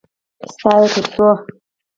_ستا 0.51 0.71
يې 0.79 0.87
تر 0.93 1.05
څو؟ 1.13 1.27